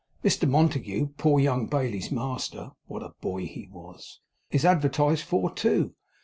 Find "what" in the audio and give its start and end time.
2.87-3.03